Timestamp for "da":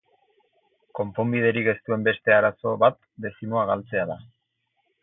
4.15-4.19